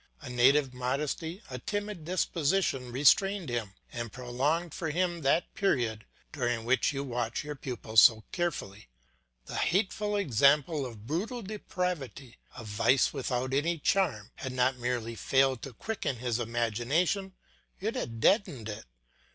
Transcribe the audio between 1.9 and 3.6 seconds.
disposition restrained